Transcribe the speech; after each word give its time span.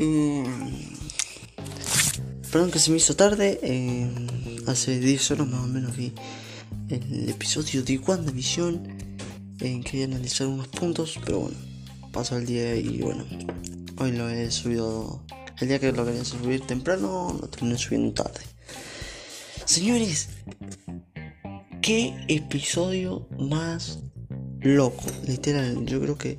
Eh, 0.00 0.44
perdón 2.52 2.70
que 2.70 2.78
se 2.78 2.90
me 2.92 2.98
hizo 2.98 3.16
tarde. 3.16 3.58
Eh, 3.62 4.08
hace 4.66 5.00
10 5.00 5.30
horas 5.32 5.48
más 5.48 5.64
o 5.64 5.66
menos 5.66 5.96
vi 5.96 6.12
el 6.88 7.28
episodio 7.28 7.82
de 7.82 7.98
WandaVision. 7.98 8.96
Que 9.58 9.80
quería 9.80 10.04
analizar 10.04 10.46
unos 10.46 10.68
puntos, 10.68 11.18
pero 11.24 11.40
bueno, 11.40 11.56
pasó 12.12 12.36
el 12.36 12.46
día 12.46 12.76
y 12.76 13.00
bueno, 13.00 13.24
hoy 13.98 14.12
lo 14.12 14.28
he 14.28 14.50
subido. 14.52 15.24
El 15.58 15.66
día 15.66 15.80
que 15.80 15.90
lo 15.90 16.04
quería 16.04 16.24
subir 16.24 16.60
temprano, 16.60 17.36
lo 17.40 17.48
terminé 17.48 17.76
subiendo 17.76 18.22
tarde. 18.22 18.40
Señores, 19.64 20.28
qué 21.82 22.14
episodio 22.28 23.26
más 23.36 23.98
loco, 24.60 25.02
literal. 25.26 25.84
Yo 25.84 26.00
creo 26.00 26.16
que 26.16 26.38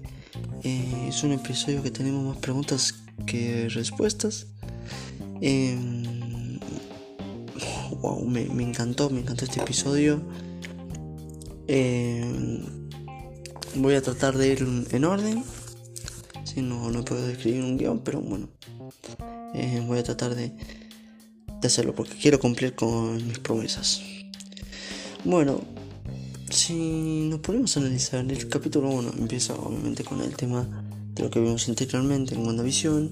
eh, 0.64 1.08
es 1.10 1.22
un 1.24 1.34
episodio 1.34 1.84
que 1.84 1.92
tenemos 1.92 2.24
más 2.24 2.38
preguntas 2.38 2.94
que 3.26 3.70
respuestas. 3.70 4.48
Em, 5.42 6.60
wow, 8.02 8.24
me, 8.26 8.44
encantó, 8.64 9.10
me 9.10 9.22
encantó 9.22 9.46
este 9.46 9.62
episodio. 9.62 10.22
Em, 11.68 12.64
voy 13.76 13.96
a 13.96 14.02
tratar 14.02 14.38
de 14.38 14.48
ir 14.48 14.68
en 14.92 15.06
orden. 15.06 15.44
Si 16.44 16.62
no, 16.62 16.90
no 16.90 17.06
puedo 17.06 17.30
escribir 17.30 17.64
un 17.64 17.78
guion, 17.78 18.00
pero 18.00 18.22
bueno. 18.22 18.50
Eh, 19.54 19.84
voy 19.86 20.00
a 20.00 20.04
tratar 20.04 20.36
de, 20.36 20.52
de 21.62 21.68
hacerlo 21.68 21.96
porque 21.96 22.16
quiero 22.16 22.40
cumplir 22.40 22.76
con 22.76 23.16
mis 23.28 23.40
promesas. 23.40 24.02
Bueno, 25.26 25.62
si 26.50 27.28
nos 27.30 27.40
ponemos 27.42 27.76
a 27.76 27.82
analizar 27.82 28.26
el 28.26 28.50
capítulo 28.50 28.90
1, 28.90 29.14
empieza 29.20 29.54
obviamente 29.54 30.04
con 30.04 30.22
el 30.22 30.36
tema 30.36 30.68
lo 31.20 31.30
que 31.30 31.40
vimos 31.40 31.68
anteriormente 31.70 32.36
en 32.36 32.46
WandaVision. 32.46 33.12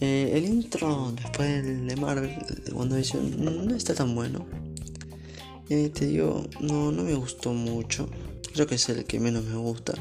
Eh, 0.00 0.32
el 0.34 0.44
intro 0.44 1.12
después 1.12 1.64
de 1.64 1.96
Marvel 1.96 2.36
de 2.64 2.72
WandaVision 2.72 3.44
no 3.44 3.74
está 3.74 3.94
tan 3.94 4.14
bueno. 4.14 4.46
Eh, 5.68 5.90
te 5.90 6.06
digo, 6.06 6.46
no, 6.60 6.92
no 6.92 7.02
me 7.02 7.14
gustó 7.14 7.52
mucho. 7.52 8.08
Creo 8.52 8.66
que 8.66 8.76
es 8.76 8.88
el 8.88 9.04
que 9.04 9.20
menos 9.20 9.44
me 9.44 9.56
gusta. 9.56 9.94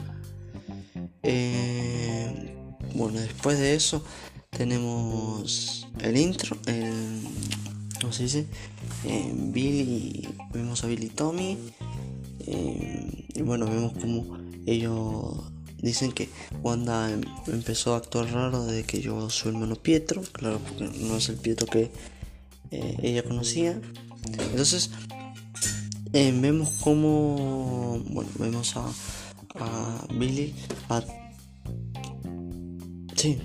Eh, 1.24 2.56
bueno, 2.96 3.20
después 3.20 3.60
de 3.60 3.76
eso 3.76 4.04
tenemos 4.50 5.88
el 6.00 6.18
intro, 6.18 6.58
el, 6.68 7.22
¿cómo 8.00 8.14
se 8.14 8.24
dice? 8.24 8.48
Billy, 9.04 10.28
vemos 10.54 10.84
a 10.84 10.88
Billy 10.88 11.10
Tommy 11.10 11.58
eh, 12.48 13.26
y 13.36 13.42
bueno, 13.42 13.66
vemos 13.66 13.94
como 13.94 14.38
ellos 14.66 15.52
dicen 15.81 16.11
que 16.11 16.30
Wanda 16.64 17.11
em, 17.11 17.22
empezó 17.47 17.94
a 17.94 17.97
actuar 17.97 18.31
raro 18.31 18.66
desde 18.66 18.86
que 18.86 19.02
yo 19.02 19.30
su 19.30 19.50
hermano 19.50 19.75
Pietro, 19.75 20.22
claro, 20.31 20.59
porque 20.59 20.86
no 21.00 21.17
es 21.17 21.30
el 21.30 21.38
Pietro 21.38 21.67
que 21.67 21.92
eh, 22.72 22.97
ella 23.02 23.23
conocía. 23.23 23.80
Entonces, 24.52 24.92
em, 26.14 26.42
vemos 26.42 26.70
como, 26.81 28.03
bueno, 28.09 28.30
vemos 28.39 28.75
a, 28.75 28.86
a 29.59 30.08
Billy, 30.14 30.53
a, 30.89 31.03
sí, 33.16 33.39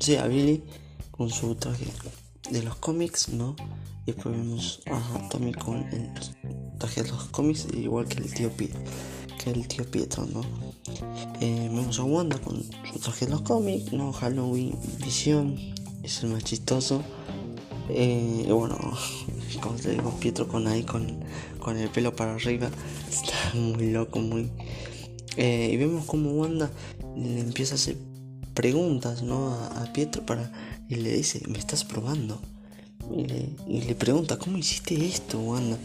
sí, 0.00 0.16
a 0.16 0.26
Billy 0.26 0.62
con 1.10 1.30
su 1.30 1.54
traje 1.54 1.86
de 2.50 2.62
los 2.62 2.76
cómics, 2.76 3.28
¿no? 3.28 3.56
Y 4.06 4.12
después 4.12 4.36
vemos 4.36 4.80
a 4.86 5.28
Tommy 5.30 5.52
con 5.52 5.76
el 5.92 6.10
traje 6.78 7.02
de 7.02 7.10
los 7.10 7.24
cómics, 7.24 7.66
igual 7.72 8.06
que 8.06 8.18
el 8.18 8.32
tío 8.32 8.50
Pietro, 8.50 8.80
el 9.50 9.68
tío 9.68 9.84
Pietro, 9.90 10.26
¿no? 10.26 10.42
Eh, 11.40 11.70
a 11.98 12.02
Wanda 12.02 12.38
con 12.38 12.62
su 12.62 12.98
traje 12.98 13.26
de 13.26 13.32
los 13.32 13.42
cómics, 13.42 13.92
¿no? 13.92 14.12
Halloween, 14.12 14.76
Visión, 15.04 15.56
es 16.02 16.22
el 16.22 16.30
más 16.30 16.44
chistoso. 16.44 17.02
Eh, 17.88 18.46
bueno, 18.48 18.78
como 19.60 19.76
te 19.76 19.90
digo, 19.90 20.10
Pietro 20.18 20.48
con 20.48 20.66
ahí 20.66 20.82
con, 20.82 21.20
con 21.58 21.76
el 21.76 21.88
pelo 21.90 22.14
para 22.16 22.34
arriba, 22.34 22.70
está 23.10 23.34
muy 23.54 23.90
loco, 23.90 24.20
muy. 24.20 24.50
Eh, 25.36 25.70
y 25.72 25.76
vemos 25.76 26.04
como 26.06 26.30
Wanda 26.30 26.70
le 27.16 27.40
empieza 27.40 27.74
a 27.74 27.76
hacer 27.76 27.96
preguntas, 28.54 29.22
¿no? 29.22 29.52
A, 29.54 29.92
Pietro 29.92 30.24
para 30.24 30.50
y 30.88 30.96
le 30.96 31.12
dice, 31.12 31.42
me 31.48 31.58
estás 31.58 31.84
probando. 31.84 32.40
Y 33.68 33.80
le 33.82 33.94
pregunta, 33.94 34.38
¿cómo 34.38 34.56
hiciste 34.56 35.04
esto, 35.04 35.38
Wanda? 35.38 35.76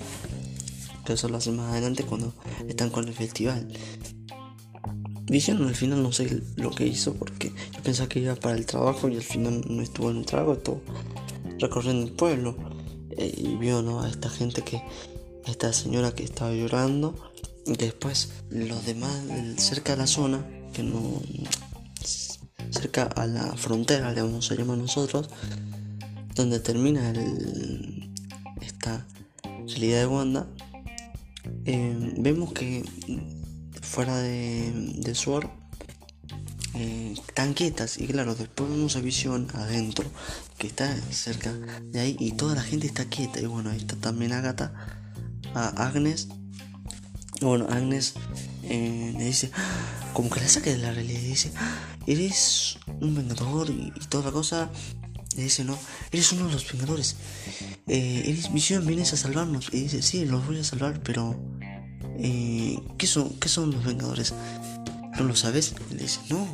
Que 1.09 1.14
eso 1.16 1.28
lo 1.28 1.38
hace 1.38 1.52
más 1.52 1.72
adelante 1.72 2.03
cuando 2.03 2.36
están 2.68 2.92
con 2.92 3.08
el 3.08 3.16
festival. 3.16 3.68
Dijeron 5.25 5.68
al 5.68 5.74
final 5.74 6.03
no 6.03 6.12
sé 6.12 6.44
lo 6.56 6.70
que 6.70 6.86
hizo 6.86 7.16
porque 7.16 7.52
yo 7.74 7.81
pensaba 7.81 8.08
que 8.08 8.20
iba 8.20 8.36
para 8.36 8.56
el 8.56 8.68
trabajo 8.68 9.09
y 9.09 9.16
al 9.16 9.24
final 9.24 9.64
no 9.68 9.81
estuvo 9.81 10.12
en 10.12 10.18
el 10.18 10.25
trabajo, 10.28 10.53
estuvo 10.53 10.81
recorriendo 11.58 12.06
el 12.06 12.12
pueblo. 12.12 12.56
Eh, 13.18 13.34
y 13.36 13.56
vio 13.56 13.81
¿no? 13.81 14.03
a 14.03 14.08
esta 14.08 14.30
gente 14.30 14.62
que, 14.62 14.78
a 14.78 15.50
esta 15.50 15.74
señora 15.74 16.14
que 16.14 16.24
estaba 16.24 16.53
llorando. 16.53 17.16
Y 17.66 17.76
después 17.76 18.30
los 18.52 18.86
demás 18.86 19.20
cerca 19.58 19.94
de 19.94 19.97
la 19.97 20.08
zona, 20.08 20.46
que 20.74 20.84
no 20.84 21.24
cerca 22.70 23.06
a 23.16 23.26
la 23.26 23.58
frontera, 23.58 24.14
le 24.14 24.22
vamos 24.22 24.52
a 24.52 24.53
llamar 24.53 24.78
nosotros, 24.78 25.28
donde 26.36 26.59
termina 26.59 27.09
el, 27.09 28.12
esta 28.62 29.08
realidad 29.66 30.02
de 30.02 30.06
Wanda, 30.06 30.47
eh, 31.66 32.14
vemos 32.18 32.54
que 32.54 32.84
fuera 33.82 34.18
de, 34.18 34.72
de 34.98 35.16
Sword 35.16 35.50
eh, 36.76 37.14
están 37.14 37.54
quietas 37.54 37.98
y 37.98 38.08
claro, 38.08 38.36
después 38.36 38.70
vemos 38.70 38.96
a 38.96 39.02
Visión 39.02 39.48
adentro, 39.54 40.06
que 40.58 40.68
está 40.68 40.96
cerca 41.12 41.52
de 41.54 42.00
ahí 42.00 42.16
y 42.20 42.34
toda 42.34 42.56
la 42.56 42.62
gente 42.62 42.88
está 42.88 43.06
quieta 43.06 43.42
y 43.42 43.46
bueno, 43.48 43.72
ahí 43.72 43.78
está 43.80 43.96
también 43.96 44.34
Agatha, 44.34 44.72
a 45.56 45.68
Agnes, 45.88 46.28
bueno, 47.42 47.68
Agnes 47.70 48.14
eh, 48.64 49.14
le 49.18 49.26
dice, 49.26 49.50
como 50.14 50.30
que 50.30 50.42
la 50.42 50.48
saca 50.48 50.70
de 50.70 50.78
la 50.78 50.92
realidad, 50.92 51.22
y 51.22 51.28
dice, 51.28 51.52
¡Ah! 51.58 51.90
eres 52.06 52.78
un 53.02 53.16
vengador 53.16 53.70
y, 53.70 53.92
toda 54.09 54.26
la 54.26 54.32
cosa. 54.32 54.70
Le 55.35 55.44
dice, 55.44 55.63
no, 55.63 55.78
eres 56.12 56.31
uno 56.31 56.47
de 56.47 56.53
los 56.53 56.72
vengadores. 56.72 57.16
Eh, 57.88 58.23
eres 58.25 58.51
visión, 58.51 58.85
vienes 58.85 59.13
a 59.13 59.17
salvarnos. 59.17 59.69
Y 59.72 59.81
dice, 59.81 60.01
sí, 60.01 60.25
los 60.25 60.45
voy 60.45 60.59
a 60.59 60.63
salvar, 60.63 61.01
pero... 61.03 61.40
Eh, 62.22 62.78
¿qué, 62.97 63.07
son, 63.07 63.29
¿Qué 63.40 63.47
son 63.47 63.72
los 63.72 63.85
vengadores? 63.85 64.34
¿No 65.17 65.23
lo 65.23 65.35
sabes? 65.35 65.73
Le 65.91 66.03
dice, 66.03 66.19
no. 66.29 66.47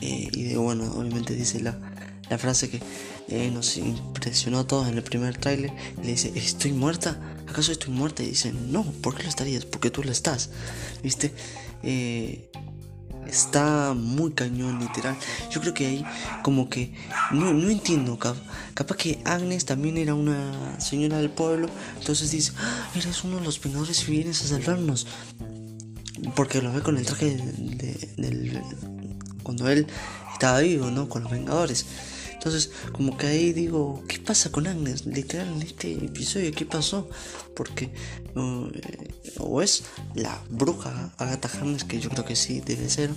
Eh, 0.00 0.28
y 0.32 0.54
bueno, 0.54 0.84
obviamente 0.92 1.34
dice 1.34 1.60
la, 1.60 1.78
la 2.28 2.38
frase 2.38 2.68
que 2.68 2.80
nos 3.50 3.76
impresionó 3.76 4.58
a 4.60 4.66
todos 4.66 4.88
en 4.88 4.96
el 4.96 5.02
primer 5.02 5.38
tráiler. 5.38 5.72
Le 6.02 6.10
dice, 6.10 6.32
¿estoy 6.34 6.72
muerta? 6.72 7.18
¿Acaso 7.48 7.72
estoy 7.72 7.92
muerta? 7.92 8.22
Y 8.22 8.30
dice, 8.30 8.52
no, 8.52 8.84
¿por 8.84 9.16
qué 9.16 9.24
lo 9.24 9.28
estarías? 9.28 9.64
Porque 9.64 9.90
tú 9.90 10.02
lo 10.02 10.12
estás. 10.12 10.50
¿Viste? 11.02 11.32
Eh, 11.82 12.50
está 13.30 13.94
muy 13.94 14.32
cañón, 14.32 14.78
literal. 14.80 15.16
Yo 15.50 15.60
creo 15.60 15.72
que 15.74 15.86
ahí, 15.86 16.04
como 16.42 16.68
que, 16.68 16.92
no, 17.30 17.52
no 17.52 17.70
entiendo, 17.70 18.18
capaz 18.18 18.96
que 18.96 19.20
Agnes 19.24 19.64
también 19.64 19.96
era 19.96 20.14
una 20.14 20.78
señora 20.80 21.18
del 21.18 21.30
pueblo, 21.30 21.68
entonces 21.98 22.30
dice, 22.30 22.52
ah, 22.58 22.90
eres 22.94 23.24
uno 23.24 23.38
de 23.38 23.44
los 23.44 23.60
vengadores 23.60 24.06
y 24.06 24.10
vienes 24.10 24.42
a 24.42 24.48
salvarnos. 24.48 25.06
Porque 26.36 26.60
lo 26.60 26.72
ve 26.72 26.82
con 26.82 26.98
el 26.98 27.06
traje 27.06 27.36
de, 27.36 28.12
del. 28.16 28.62
cuando 29.42 29.68
él 29.68 29.86
estaba 30.32 30.60
vivo, 30.60 30.90
¿no? 30.90 31.08
Con 31.08 31.22
los 31.22 31.32
vengadores. 31.32 31.86
Entonces, 32.40 32.70
como 32.92 33.18
que 33.18 33.26
ahí 33.26 33.52
digo, 33.52 34.02
¿qué 34.08 34.18
pasa 34.18 34.50
con 34.50 34.66
Agnes? 34.66 35.04
Literal, 35.04 35.46
en 35.48 35.60
este 35.60 35.92
episodio, 35.92 36.50
¿qué 36.52 36.64
pasó? 36.64 37.06
Porque 37.54 37.92
eh, 38.34 39.08
o 39.38 39.60
es 39.60 39.82
la 40.14 40.40
bruja 40.48 41.12
Agatha 41.18 41.50
Harkness, 41.52 41.84
que 41.84 42.00
yo 42.00 42.08
creo 42.08 42.24
que 42.24 42.36
sí 42.36 42.62
debe 42.62 42.88
ser. 42.88 43.10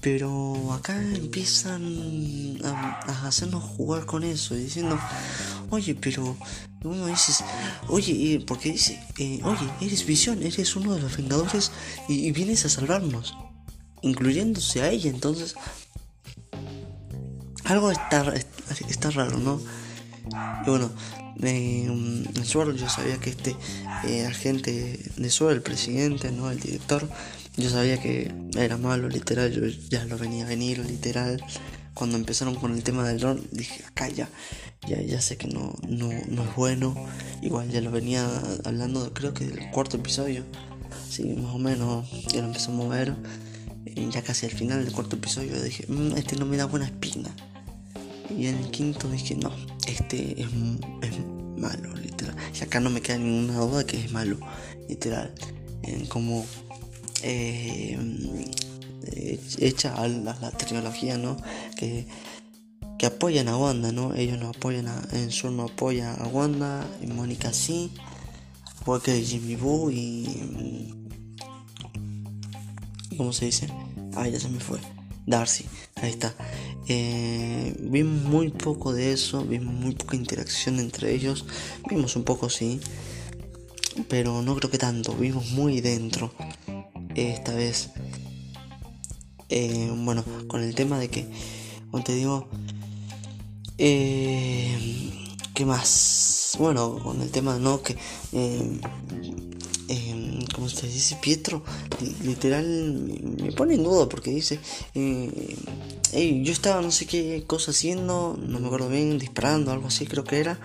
Pero 0.00 0.72
acá 0.72 0.98
empiezan 1.02 2.56
a, 2.64 3.26
hacernos 3.28 3.62
jugar 3.62 4.06
con 4.06 4.24
eso, 4.24 4.54
diciendo, 4.54 4.98
oye, 5.68 5.94
pero 5.94 6.34
uno 6.82 7.08
dices, 7.08 7.44
oye, 7.88 8.42
porque 8.46 8.72
dice, 8.72 8.98
eh, 9.18 9.40
oye, 9.44 9.70
eres 9.82 10.06
visión, 10.06 10.42
eres 10.42 10.76
uno 10.76 10.94
de 10.94 11.02
los 11.02 11.14
vengadores 11.14 11.72
y 12.08 12.32
vienes 12.32 12.64
a 12.64 12.70
salvarnos, 12.70 13.36
incluyéndose 14.00 14.80
a 14.80 14.88
ella, 14.88 15.10
entonces 15.10 15.56
algo 17.70 17.90
está, 17.90 18.34
está 18.88 19.10
raro, 19.10 19.38
¿no? 19.38 19.60
Y 20.66 20.70
bueno, 20.70 20.90
en 21.42 22.44
Sword 22.44 22.76
yo 22.76 22.88
sabía 22.88 23.18
que 23.18 23.30
este 23.30 23.56
eh, 24.04 24.26
agente 24.26 24.98
de 25.16 25.30
Sword, 25.30 25.54
el 25.54 25.62
presidente, 25.62 26.30
¿no? 26.32 26.50
El 26.50 26.60
director, 26.60 27.08
yo 27.56 27.70
sabía 27.70 28.00
que 28.00 28.32
era 28.56 28.76
malo, 28.76 29.08
literal, 29.08 29.52
yo 29.52 29.62
ya 29.88 30.04
lo 30.04 30.18
venía 30.18 30.44
a 30.44 30.48
venir, 30.48 30.78
literal. 30.78 31.42
Cuando 31.94 32.16
empezaron 32.16 32.54
con 32.54 32.72
el 32.74 32.82
tema 32.82 33.06
del 33.06 33.18
dron, 33.18 33.46
dije, 33.50 33.84
acá 33.84 34.08
ya, 34.08 34.28
ya, 34.86 35.20
sé 35.20 35.36
que 35.36 35.48
no, 35.48 35.74
no, 35.88 36.08
no 36.28 36.44
es 36.44 36.56
bueno. 36.56 36.94
Igual 37.42 37.70
ya 37.70 37.80
lo 37.80 37.90
venía 37.90 38.26
hablando, 38.64 39.12
creo 39.12 39.34
que 39.34 39.44
del 39.44 39.70
cuarto 39.70 39.96
episodio. 39.96 40.44
Sí, 41.08 41.24
más 41.24 41.54
o 41.54 41.58
menos, 41.58 42.08
ya 42.28 42.40
lo 42.40 42.46
empezamos 42.48 42.86
a 42.86 42.96
ver. 42.96 43.14
eh, 43.86 44.08
ya 44.10 44.22
casi 44.22 44.46
al 44.46 44.52
final 44.52 44.84
del 44.84 44.92
cuarto 44.94 45.16
episodio 45.16 45.60
dije, 45.60 45.84
mm, 45.88 46.16
este 46.16 46.36
no 46.36 46.46
me 46.46 46.56
da 46.56 46.66
buena 46.66 46.86
espina. 46.86 47.30
Y 48.36 48.46
en 48.46 48.56
el 48.56 48.70
quinto 48.70 49.08
dije, 49.08 49.34
no, 49.34 49.52
este 49.86 50.40
es, 50.40 50.48
malo, 51.56 51.94
literal. 51.96 52.34
Y 52.58 52.62
acá 52.62 52.80
no 52.80 52.90
me 52.90 53.00
queda 53.02 53.18
ninguna 53.18 53.58
duda 53.58 53.84
que 53.84 53.98
es 53.98 54.12
malo, 54.12 54.38
literal. 54.88 55.34
como 56.08 56.46
eh, 57.22 57.98
hecha 59.58 59.94
a 59.94 60.08
la, 60.08 60.50
tecnología, 60.52 61.18
¿no? 61.18 61.36
Que, 61.76 62.06
que 62.98 63.06
apoyan 63.06 63.48
a 63.48 63.56
Wanda, 63.56 63.92
¿no? 63.92 64.14
Ellos 64.14 64.38
no 64.38 64.48
apoyan 64.48 64.88
a, 64.88 65.02
en 65.12 65.30
sur 65.30 65.50
no 65.52 65.64
apoya 65.64 66.14
a 66.14 66.26
Wanda, 66.26 66.86
y 67.02 67.06
Mónica 67.06 67.52
sí, 67.52 67.92
igual 68.80 69.02
que 69.02 69.20
Jimmy 69.22 69.56
Boo 69.56 69.90
y 69.90 70.94
¿cómo 73.16 73.32
se 73.32 73.46
dice? 73.46 73.68
Ah, 74.14 74.28
ya 74.28 74.40
se 74.40 74.48
me 74.48 74.60
fue. 74.60 74.78
Darcy, 75.26 75.66
ahí 75.96 76.10
está. 76.10 76.34
Eh, 76.88 77.76
vimos 77.78 78.22
muy 78.24 78.50
poco 78.50 78.92
de 78.92 79.12
eso, 79.12 79.44
vimos 79.44 79.74
muy 79.74 79.94
poca 79.94 80.16
interacción 80.16 80.78
entre 80.80 81.14
ellos. 81.14 81.44
Vimos 81.88 82.16
un 82.16 82.24
poco, 82.24 82.50
sí, 82.50 82.80
pero 84.08 84.42
no 84.42 84.56
creo 84.56 84.70
que 84.70 84.78
tanto. 84.78 85.14
Vimos 85.14 85.50
muy 85.52 85.80
dentro 85.80 86.32
esta 87.14 87.54
vez. 87.54 87.90
Eh, 89.48 89.92
bueno, 89.94 90.24
con 90.46 90.62
el 90.62 90.74
tema 90.74 90.98
de 90.98 91.08
que, 91.08 91.26
como 91.90 92.04
te 92.04 92.14
digo, 92.14 92.48
eh, 93.78 95.10
¿qué 95.54 95.64
más? 95.64 96.56
Bueno, 96.58 96.98
con 97.02 97.20
el 97.20 97.30
tema, 97.30 97.58
¿no? 97.58 97.82
Que 97.82 97.96
eh, 98.32 98.80
dice 100.66 101.18
Pietro, 101.20 101.62
literal 102.22 102.66
me 103.42 103.52
pone 103.52 103.74
en 103.74 103.82
duda 103.82 104.08
porque 104.08 104.30
dice, 104.30 104.58
eh, 104.94 106.42
yo 106.42 106.52
estaba 106.52 106.82
no 106.82 106.90
sé 106.90 107.06
qué 107.06 107.44
cosa 107.46 107.70
haciendo, 107.70 108.38
no 108.40 108.60
me 108.60 108.66
acuerdo 108.66 108.88
bien, 108.88 109.18
disparando, 109.18 109.72
algo 109.72 109.88
así 109.88 110.06
creo 110.06 110.24
que 110.24 110.40
era, 110.40 110.58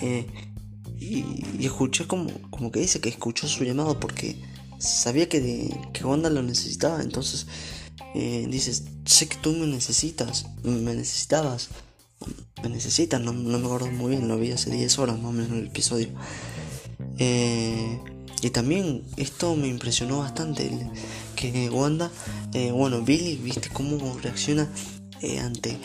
eh, 0.00 0.26
y, 0.98 1.64
escuché 1.64 2.06
como, 2.06 2.30
como 2.50 2.70
que 2.70 2.80
dice 2.80 3.00
que 3.00 3.08
escuchó 3.08 3.48
su 3.48 3.64
llamado 3.64 3.98
porque 3.98 4.40
sabía 4.78 5.28
que, 5.28 5.74
que 5.92 6.04
Wanda 6.04 6.30
lo 6.30 6.42
necesitaba, 6.42 7.02
entonces 7.02 7.46
eh, 8.14 8.46
dices, 8.50 8.84
sé 9.04 9.28
que 9.28 9.36
tú 9.36 9.52
me 9.52 9.66
necesitas, 9.66 10.46
me 10.62 10.94
necesitabas, 10.94 11.68
me 12.62 12.68
necesitas, 12.68 13.20
no, 13.20 13.32
me 13.32 13.56
acuerdo 13.56 13.86
muy 13.90 14.10
bien, 14.10 14.28
lo 14.28 14.36
vi 14.38 14.52
hace 14.52 14.70
10 14.70 14.98
horas 14.98 15.16
más 15.16 15.26
o 15.26 15.32
menos 15.32 15.50
en 15.50 15.58
el 15.58 15.66
episodio. 15.66 16.08
Eh, 17.18 18.00
y 18.42 18.50
también 18.50 19.02
esto 19.16 19.54
me 19.56 19.68
impresionó 19.68 20.18
bastante, 20.18 20.70
que 21.36 21.68
Wanda, 21.70 22.10
eh, 22.54 22.70
bueno, 22.70 23.02
Billy, 23.02 23.36
viste 23.36 23.68
cómo 23.68 24.18
reacciona 24.22 24.68
eh, 25.20 25.38
ante 25.38 25.78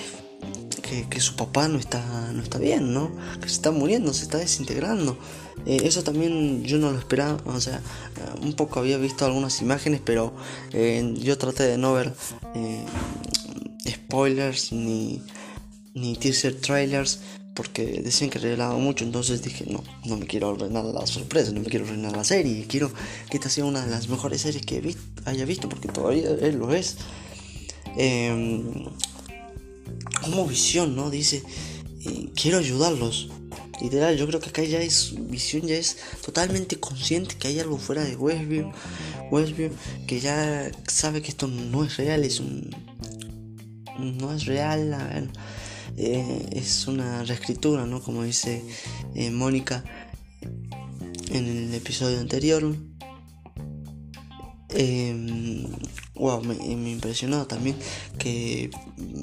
que, 1.09 1.19
su 1.19 1.35
papá 1.35 1.67
no 1.67 1.79
está, 1.79 2.31
no 2.31 2.43
está 2.43 2.59
bien, 2.59 2.93
¿no? 2.93 3.11
Que 3.41 3.49
se 3.49 3.55
está 3.55 3.71
muriendo, 3.71 4.13
se 4.13 4.23
está 4.23 4.37
desintegrando. 4.37 5.17
Eh, 5.65 5.81
eso 5.83 6.03
también 6.03 6.63
yo 6.63 6.77
no 6.77 6.91
lo 6.91 6.99
esperaba, 6.99 7.41
o 7.45 7.59
sea, 7.59 7.81
un 8.41 8.53
poco 8.53 8.79
había 8.79 8.97
visto 8.97 9.25
algunas 9.25 9.61
imágenes, 9.61 10.01
pero 10.05 10.33
yo 10.71 11.37
traté 11.37 11.63
de 11.63 11.77
no 11.77 11.93
ver 11.93 12.13
spoilers 13.87 14.71
ni, 14.71 15.21
ni 15.93 16.15
teaser 16.15 16.55
trailers 16.55 17.19
porque 17.55 18.01
decían 18.03 18.29
que 18.29 18.37
revelaba 18.37 18.77
mucho, 18.77 19.05
entonces 19.05 19.41
dije, 19.41 19.65
no, 19.67 19.81
no 20.03 20.17
me 20.17 20.27
quiero 20.27 20.49
ordenar 20.49 20.83
la 20.83 21.07
sorpresa, 21.07 21.51
no 21.53 21.61
me 21.61 21.67
quiero 21.67 21.85
ordenar 21.85 22.11
la 22.11 22.25
serie, 22.25 22.65
quiero 22.67 22.91
que 23.29 23.37
esta 23.37 23.49
sea 23.49 23.63
una 23.63 23.83
de 23.83 23.89
las 23.89 24.09
mejores 24.09 24.41
series 24.41 24.65
que 24.65 24.95
haya 25.23 25.45
visto, 25.45 25.69
porque 25.69 25.87
todavía 25.87 26.29
él 26.29 26.57
lo 26.57 26.73
es. 26.75 26.97
Em, 27.97 28.85
como 30.21 30.45
visión, 30.47 30.95
¿no? 30.97 31.09
Dice, 31.09 31.43
quiero 32.35 32.57
ayudarlos. 32.57 33.29
Literal, 33.81 34.17
yo 34.17 34.27
creo 34.27 34.39
que 34.39 34.49
acá 34.49 34.63
ya 34.63 34.81
es, 34.81 35.13
visión 35.29 35.63
ya 35.63 35.75
es 35.75 35.97
totalmente 36.25 36.77
consciente 36.77 37.35
que 37.35 37.49
hay 37.49 37.59
algo 37.59 37.77
fuera 37.77 38.03
de 38.03 38.15
Westview, 38.15 38.71
Westview, 39.31 39.71
que 40.07 40.19
ya 40.19 40.71
sabe 40.87 41.21
que 41.21 41.29
esto 41.29 41.47
no 41.47 41.85
es 41.85 41.95
real, 41.95 42.23
es 42.25 42.39
un... 42.39 42.69
No 43.97 44.33
es 44.33 44.45
real, 44.45 44.93
a 44.93 45.03
ver 45.05 45.29
eh, 45.97 46.49
es 46.51 46.87
una 46.87 47.23
reescritura, 47.23 47.85
¿no? 47.85 48.01
Como 48.01 48.23
dice 48.23 48.63
eh, 49.15 49.31
Mónica 49.31 49.83
en 51.31 51.45
el 51.45 51.73
episodio 51.73 52.19
anterior. 52.19 52.63
wow, 52.63 52.75
em, 54.73 55.67
me, 56.47 56.75
me, 56.75 56.91
impresionó 56.91 57.47
también 57.47 57.77
que 58.17 58.69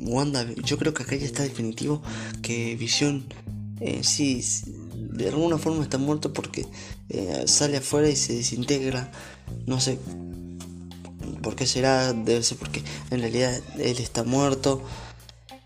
Wanda, 0.05 0.47
yo 0.65 0.79
creo 0.79 0.95
que 0.95 1.03
acá 1.03 1.15
está 1.15 1.43
definitivo 1.43 2.03
que 2.43 2.75
Visión 2.77 3.27
eh, 3.85 4.05
sí, 4.05 4.45
de 4.95 5.29
alguna 5.29 5.59
forma 5.59 5.83
está 5.83 5.99
muerto 5.99 6.33
porque 6.33 6.67
eh, 7.09 7.43
sale 7.47 7.79
afuera 7.79 8.09
y 8.09 8.15
se 8.15 8.35
desintegra. 8.35 9.11
No 9.67 9.81
sé 9.81 9.99
por 11.43 11.57
qué 11.57 11.67
será, 11.67 12.13
debe 12.13 12.45
ser 12.45 12.59
porque 12.59 12.81
en 13.11 13.21
realidad 13.21 13.61
él 13.79 13.99
está 13.99 14.23
muerto 14.23 14.81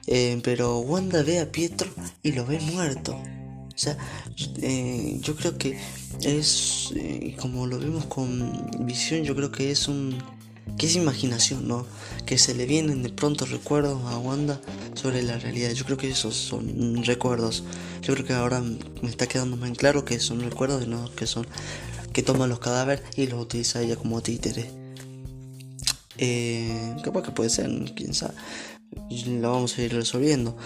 eh, 0.07 0.41
pero 0.43 0.79
Wanda 0.79 1.23
ve 1.23 1.41
a 1.41 1.51
Pietro 1.51 1.89
y 2.23 2.33
lo 2.33 2.47
ve 2.47 2.61
muerto. 2.61 3.17
O 3.77 3.79
sea, 3.79 3.99
eh, 4.63 5.19
yo 5.21 5.37
creo 5.37 5.59
que 5.59 5.79
es, 6.23 6.93
eh, 6.97 7.37
como 7.39 7.67
lo 7.67 7.79
vemos 7.79 8.07
con 8.07 8.71
visión, 8.87 9.23
yo 9.23 9.37
creo 9.37 9.53
que 9.53 9.71
es 9.71 9.87
un, 9.87 10.17
que 10.79 10.87
es 10.87 10.97
imaginación, 10.97 11.69
¿no? 11.69 11.87
Que 12.25 12.39
se 12.39 12.55
le 12.55 12.65
vienen 12.65 13.03
de 13.03 13.11
pronto 13.11 13.45
recuerdos 13.45 14.01
a 14.07 14.19
Wanda 14.19 14.61
sobre 14.95 15.23
la 15.23 15.39
realidad. 15.39 15.73
Yo 15.73 15.85
creo 15.85 15.99
que 15.99 16.09
esos 16.11 16.35
son 16.37 17.05
recuerdos. 17.05 17.65
Yo 18.01 18.15
creo 18.15 18.27
que 18.27 18.33
ahora 18.33 18.61
me 18.61 19.11
está 19.11 19.27
quedando 19.27 19.59
más 19.59 19.71
claro 19.77 20.07
que 20.07 20.21
son 20.21 20.41
recuerdos 20.41 20.85
y 20.85 20.87
no 20.87 21.15
que 21.15 21.27
son 21.27 21.47
que 22.15 22.23
toma 22.23 22.47
los 22.47 22.61
cadáveres 22.61 23.05
y 23.17 23.27
los 23.27 23.43
utiliza 23.43 23.83
ella 23.83 23.97
como 23.97 24.23
títere. 24.23 24.71
Eh, 26.17 26.97
capaz 27.05 27.25
que 27.25 27.31
puede 27.31 27.51
ser, 27.51 27.69
quién 27.95 28.15
sabe 28.15 28.35
lo 29.27 29.53
vamos 29.53 29.79
a 29.79 29.83
ir 29.83 29.95
resolviendo. 29.95 30.57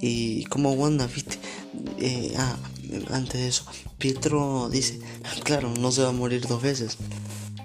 Y 0.00 0.44
como 0.44 0.72
Wanda, 0.72 1.06
viste, 1.06 1.38
eh, 1.98 2.34
ah, 2.36 2.56
antes 3.10 3.40
de 3.40 3.48
eso, 3.48 3.64
Pietro 3.98 4.68
dice, 4.68 5.00
claro, 5.44 5.72
no 5.78 5.90
se 5.90 6.02
va 6.02 6.10
a 6.10 6.12
morir 6.12 6.46
dos 6.46 6.62
veces. 6.62 6.96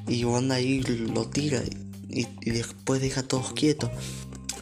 Y 0.08 0.24
Wanda 0.26 0.56
ahí 0.56 0.82
lo 0.82 1.28
tira 1.28 1.62
y, 2.10 2.28
después 2.50 3.02
deja 3.02 3.22
a 3.22 3.28
todos 3.28 3.54
quietos, 3.54 3.90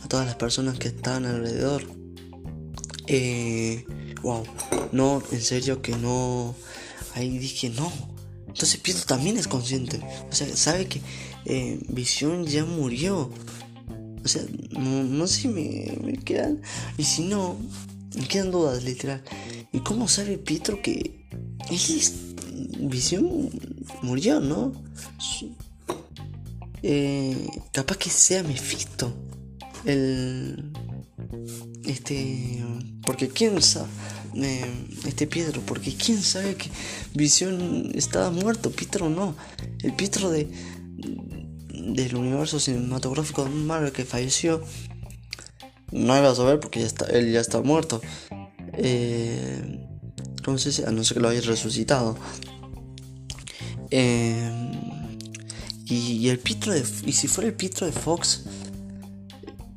a 0.03 0.07
todas 0.07 0.25
las 0.25 0.35
personas 0.35 0.77
que 0.77 0.89
estaban 0.89 1.25
alrededor. 1.25 1.83
Eh, 3.07 3.85
wow, 4.21 4.43
no, 4.91 5.23
en 5.31 5.41
serio 5.41 5.81
que 5.81 5.95
no. 5.95 6.55
Ahí 7.15 7.37
dije, 7.37 7.69
no. 7.69 7.91
Entonces 8.47 8.77
Pietro 8.77 9.03
también 9.05 9.37
es 9.37 9.47
consciente. 9.47 9.99
O 10.29 10.35
sea, 10.35 10.55
sabe 10.55 10.87
que 10.87 11.01
eh, 11.45 11.79
Visión 11.87 12.45
ya 12.45 12.65
murió. 12.65 13.31
O 14.23 14.27
sea, 14.27 14.43
no, 14.71 15.27
sé 15.27 15.41
si 15.41 15.47
me, 15.47 16.17
quedan. 16.23 16.61
Y 16.97 17.03
si 17.03 17.23
no, 17.23 17.57
me 18.15 18.27
quedan 18.27 18.51
dudas, 18.51 18.83
literal. 18.83 19.23
¿Y 19.71 19.79
cómo 19.79 20.07
sabe 20.07 20.37
Pietro 20.37 20.81
que 20.81 21.25
Visión 22.79 23.49
murió, 24.01 24.39
no? 24.39 24.73
Eh, 26.81 27.47
capaz 27.71 27.97
que 27.97 28.09
sea 28.09 28.43
Mephisto. 28.43 29.13
El. 29.85 30.71
Este. 31.85 32.63
Porque 33.05 33.29
quién 33.29 33.61
sabe. 33.61 33.87
Eh, 34.35 34.87
este 35.05 35.25
Pietro, 35.27 35.61
porque 35.65 35.93
quién 35.93 36.21
sabe 36.21 36.55
que 36.55 36.69
Visión 37.15 37.91
estaba 37.95 38.29
muerto, 38.31 38.71
Pietro 38.71 39.09
no. 39.09 39.35
El 39.81 39.93
Pietro 39.93 40.29
de, 40.29 40.47
del 41.93 42.15
universo 42.15 42.59
cinematográfico 42.59 43.43
de 43.43 43.49
Marvel 43.51 43.91
que 43.91 44.05
falleció. 44.05 44.61
No 45.91 46.17
iba 46.17 46.29
a 46.29 46.35
saber 46.35 46.59
porque 46.59 46.81
ya 46.81 46.85
está, 46.85 47.05
él 47.05 47.31
ya 47.31 47.39
está 47.39 47.61
muerto. 47.61 48.01
Eh, 48.73 49.85
¿Cómo 50.43 50.57
se 50.57 50.69
dice? 50.69 50.85
A 50.85 50.91
no 50.91 51.03
ser 51.03 51.15
que 51.15 51.21
lo 51.21 51.29
haya 51.29 51.41
resucitado. 51.41 52.17
Eh, 53.91 54.51
y, 55.85 56.29
el 56.29 56.39
Pietro 56.39 56.73
de. 56.73 56.83
Y 57.05 57.13
si 57.13 57.27
fuera 57.27 57.49
el 57.49 57.55
Pietro 57.55 57.87
de 57.87 57.93
Fox, 57.93 58.43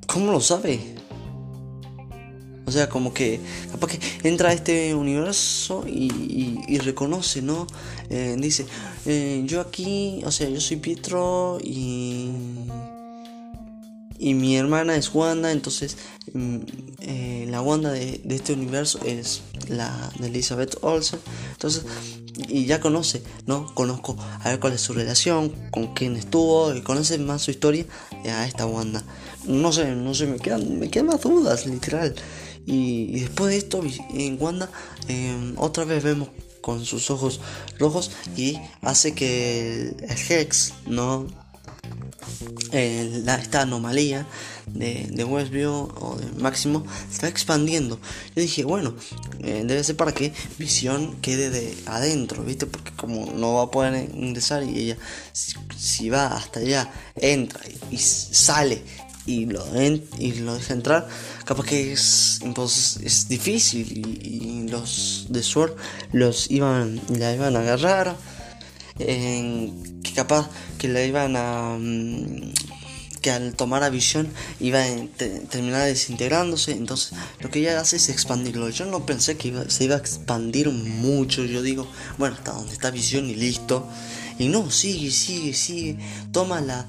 ¿cómo 0.07 0.31
lo 0.31 0.41
sabe? 0.41 0.95
O 2.73 2.75
sea, 2.75 2.89
como 2.89 3.13
que 3.13 3.39
capaz 3.71 3.89
que 3.89 4.01
entra 4.27 4.49
a 4.49 4.55
este 4.55 4.95
universo 4.95 5.85
y, 5.87 6.79
reconoce, 6.79 7.43
¿no? 7.43 7.67
Eh, 8.09 8.35
dice, 8.39 8.65
eh, 9.05 9.43
yo 9.45 9.61
aquí, 9.61 10.23
o 10.25 10.31
sea, 10.31 10.49
yo 10.49 10.59
soy 10.59 10.79
Pietro 10.79 11.59
y... 11.63 12.31
y 14.19 14.33
mi 14.33 14.57
hermana 14.57 14.97
es 14.97 15.15
Wanda, 15.15 15.53
entonces 15.53 15.99
mm, 16.33 16.57
eh, 17.01 17.47
la 17.51 17.61
Wanda 17.61 17.91
de, 17.93 18.23
este 18.31 18.55
universo 18.55 19.01
es 19.05 19.43
la 19.69 20.11
de 20.19 20.29
Elizabeth 20.29 20.79
Olsen. 20.81 21.21
Entonces, 21.53 21.85
y 22.49 22.65
ya 22.65 22.81
conoce, 22.81 23.23
¿no? 23.45 23.67
Conozco 23.75 24.17
a 24.19 24.49
ver 24.49 24.61
cuál 24.61 24.73
es 24.73 24.81
su 24.81 24.95
relación, 24.95 25.53
con 25.71 25.93
quién 25.93 26.17
estuvo, 26.17 26.75
y 26.75 26.81
conoce 26.81 27.19
más 27.19 27.43
su 27.43 27.51
historia 27.51 27.85
a 28.25 28.47
esta 28.47 28.65
Wanda. 28.65 29.05
No 29.47 29.73
sé, 29.73 29.95
no 29.95 30.15
sé, 30.15 30.27
me 30.27 30.39
quedan, 30.39 30.79
me 30.79 30.89
quedan 30.89 31.07
más 31.07 31.21
dudas, 31.21 31.67
literal. 31.67 32.15
Y, 32.67 33.21
después 33.21 33.51
de 33.51 33.57
esto, 33.59 33.83
en 34.15 34.37
Wanda, 34.41 34.71
em, 35.09 35.55
otra 35.57 35.85
vez 35.85 36.03
vemos 36.03 36.29
con 36.61 36.85
sus 36.85 37.11
ojos 37.11 37.41
rojos 37.79 38.13
y 38.37 38.59
hace 38.83 39.15
que 39.15 39.95
el 40.01 40.19
Hex, 40.31 40.75
¿no? 40.87 41.27
esta 42.73 43.63
anomalía 43.63 44.27
de, 44.67 45.09
de, 45.11 45.25
Westview 45.25 45.73
o 45.73 46.17
de 46.17 46.41
Máximo 46.41 46.85
se 47.09 47.15
está 47.15 47.29
expandiendo. 47.29 47.99
Yo 48.35 48.43
dije, 48.43 48.65
bueno, 48.65 48.95
eh, 49.41 49.63
debe 49.65 49.85
ser 49.85 49.97
para 49.97 50.13
que 50.13 50.33
Visión 50.59 51.21
quede 51.21 51.51
de 51.51 51.77
adentro, 51.87 52.43
¿viste? 52.43 52.67
Porque 52.67 52.93
como 52.93 53.33
no 53.33 53.55
va 53.55 53.65
a 53.65 53.71
poder 53.71 54.11
ingresar 54.15 54.63
y 54.63 54.79
ella, 54.79 54.97
si, 55.33 56.09
va 56.09 56.29
hasta 56.29 56.61
allá, 56.61 56.91
entra 57.17 57.61
y, 57.91 57.99
sale 57.99 58.83
y 59.27 59.47
lo, 59.47 59.65
y 60.19 60.33
lo 60.41 60.55
deja 60.55 60.75
entrar, 60.75 61.09
capaz 61.45 61.65
que 61.67 61.93
es, 61.93 62.41
es 63.03 63.29
difícil 63.29 63.87
y, 63.97 64.69
los 64.69 65.27
de 65.29 65.43
Sword 65.43 65.75
los 66.13 66.51
iban, 66.51 67.01
la 67.11 67.35
iban 67.35 67.57
a 67.57 67.61
agarrar 67.61 68.17
que 68.97 70.13
capaz 70.15 70.49
que 70.79 70.89
la 70.89 71.05
iban 71.05 71.37
a... 71.37 71.77
Mm, 71.79 72.53
que 73.23 73.31
al 73.31 73.55
tomar 73.55 73.85
a 73.85 73.89
visión 73.89 74.29
iba 74.59 74.83
a 74.83 74.87
terminar 75.49 75.87
desintegrándose. 75.87 76.73
Entonces 76.73 77.17
lo 77.39 77.51
que 77.51 77.61
ella 77.61 77.81
hace 77.81 77.97
es 77.97 78.09
expandirlo. 78.09 78.69
Yo 78.69 78.85
no 78.87 79.07
pensé 79.07 79.37
que 79.37 79.55
se 79.69 79.85
iba 79.85 79.95
a 79.95 79.99
expandir 79.99 80.69
mucho. 80.71 81.45
Yo 81.45 81.63
digo, 81.63 81.87
bueno, 82.19 82.35
hasta 82.35 82.51
donde 82.53 82.73
está 82.73 82.91
visión 82.91 83.31
y 83.31 83.37
listo. 83.37 83.89
Y 84.39 84.49
no, 84.49 84.71
sigue, 84.71 85.13
sigue, 85.13 85.55
sigue. 85.55 85.99
Toma 86.33 86.61
la, 86.61 86.87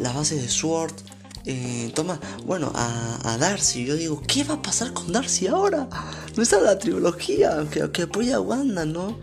la 0.00 0.12
base 0.12 0.34
de 0.34 0.48
Sword. 0.48 0.94
Eh, 1.44 1.90
toma, 1.94 2.20
bueno, 2.46 2.72
a, 2.74 3.36
Darcy. 3.38 3.84
Yo 3.84 3.96
digo, 3.96 4.22
¿qué 4.26 4.44
va 4.44 4.54
a 4.54 4.62
pasar 4.62 4.92
con 4.92 5.12
Darcy 5.12 5.46
ahora? 5.46 5.88
No 6.36 6.42
está 6.42 6.60
la 6.60 6.78
trilogía 6.78 7.66
que, 7.70 7.90
que 7.90 8.02
apoya 8.02 8.36
a 8.36 8.40
Wanda, 8.40 8.84
¿no? 8.84 9.18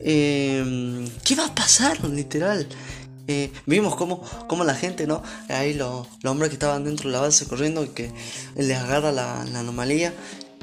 Eh, 0.00 1.08
¿Qué 1.24 1.34
va 1.36 1.46
a 1.46 1.54
pasar? 1.54 2.04
Literal. 2.04 2.66
Eh, 3.28 3.52
vimos 3.66 3.94
cómo, 3.94 4.64
la 4.64 4.74
gente, 4.74 5.06
¿no? 5.06 5.22
Ahí 5.48 5.74
los, 5.74 6.06
hombres 6.24 6.48
que 6.48 6.54
estaban 6.54 6.84
dentro 6.84 7.08
de 7.08 7.14
la 7.14 7.20
base 7.20 7.46
corriendo 7.46 7.84
y 7.84 7.88
que 7.88 8.12
les 8.56 8.76
agarra 8.76 9.12
la, 9.12 9.42
anomalía 9.42 10.12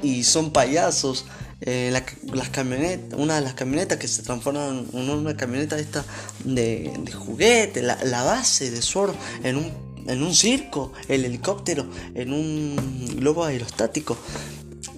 y 0.02 0.24
son 0.24 0.52
payasos. 0.52 1.24
Eh, 1.62 1.92
las 2.32 2.48
camionetas, 2.48 3.18
una 3.18 3.34
de 3.34 3.42
las 3.42 3.52
camionetas 3.52 3.98
que 3.98 4.08
se 4.08 4.22
transforman 4.22 4.86
en 4.94 5.10
una 5.10 5.36
camioneta 5.36 5.78
esta 5.78 6.04
de, 6.42 6.90
juguete, 7.14 7.82
la, 7.82 8.22
base 8.24 8.70
de 8.70 8.80
Sword 8.80 9.14
en 9.42 9.56
un, 9.56 9.89
en 10.06 10.22
un 10.22 10.34
circo, 10.34 10.92
el 11.08 11.24
helicóptero 11.24 11.86
en 12.14 12.32
un 12.32 13.16
globo 13.16 13.44
aerostático. 13.44 14.16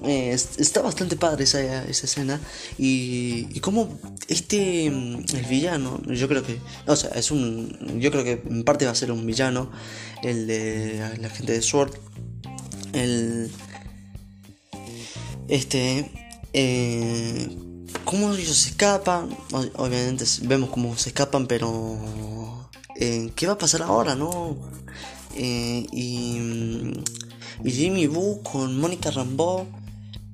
Eh, 0.05 0.33
está 0.33 0.83
bastante 0.83 1.17
padre 1.17 1.45
esa, 1.45 1.85
escena. 1.85 2.41
Y, 2.79 3.47
y 3.53 3.61
como 3.61 3.99
este, 4.29 4.91
mm, 4.91 5.25
el 5.35 5.45
villano, 5.49 6.01
yo 6.07 6.29
creo 6.29 6.43
que, 6.43 6.59
o 6.87 6.97
sea, 6.97 7.11
es 7.11 7.31
un, 7.31 8.01
yo 8.01 8.11
creo 8.11 8.25
que 8.25 8.43
en 8.49 8.65
parte 8.65 8.85
va 8.85 8.93
a 8.93 8.97
ser 8.97 9.13
un 9.13 9.25
villano, 9.25 9.71
el 10.23 10.47
de 10.47 11.19
la 11.21 11.31
gente 11.31 11.53
de 11.53 11.63
Sword, 11.63 11.93
el, 12.93 13.51
este, 15.49 16.11
eh, 16.53 17.49
cómo 18.05 18.35
ellos 18.35 18.57
se 18.57 18.71
escapan, 18.71 19.37
obviamente 19.75 20.25
vemos 20.43 20.71
cómo 20.71 20.97
se 20.97 21.11
escapan, 21.11 21.47
pero 21.47 22.62
eh, 23.03 23.33
¿qué 23.35 23.49
va 23.49 23.55
a 23.55 23.59
pasar 23.59 23.83
ahora, 23.83 24.15
no? 24.15 24.57
Eh, 25.35 25.87
y, 25.91 26.39
mm, 26.39 27.05
Jimmy 27.65 28.07
Boo 28.07 28.43
con 28.43 28.79
Mónica 28.79 29.11
Rambeau 29.11 29.67